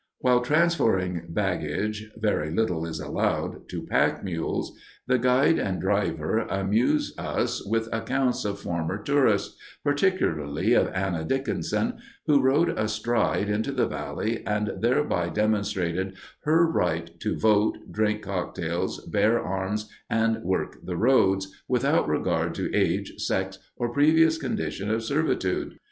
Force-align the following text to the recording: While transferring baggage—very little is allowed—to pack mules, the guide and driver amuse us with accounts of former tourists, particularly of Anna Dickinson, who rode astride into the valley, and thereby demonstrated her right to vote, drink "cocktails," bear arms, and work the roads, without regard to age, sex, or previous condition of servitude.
While 0.17 0.41
transferring 0.41 1.27
baggage—very 1.29 2.49
little 2.49 2.87
is 2.87 2.99
allowed—to 2.99 3.85
pack 3.85 4.23
mules, 4.23 4.75
the 5.05 5.19
guide 5.19 5.59
and 5.59 5.79
driver 5.79 6.39
amuse 6.39 7.13
us 7.19 7.63
with 7.67 7.87
accounts 7.93 8.43
of 8.43 8.57
former 8.59 8.97
tourists, 8.97 9.55
particularly 9.83 10.73
of 10.73 10.87
Anna 10.87 11.23
Dickinson, 11.23 11.99
who 12.25 12.41
rode 12.41 12.69
astride 12.69 13.47
into 13.47 13.71
the 13.71 13.85
valley, 13.85 14.43
and 14.43 14.71
thereby 14.79 15.29
demonstrated 15.29 16.15
her 16.45 16.65
right 16.65 17.11
to 17.19 17.37
vote, 17.37 17.77
drink 17.91 18.23
"cocktails," 18.23 19.05
bear 19.05 19.39
arms, 19.39 19.87
and 20.09 20.41
work 20.43 20.77
the 20.83 20.97
roads, 20.97 21.53
without 21.67 22.07
regard 22.09 22.55
to 22.55 22.75
age, 22.75 23.13
sex, 23.19 23.59
or 23.75 23.93
previous 23.93 24.39
condition 24.39 24.89
of 24.89 25.03
servitude. 25.03 25.75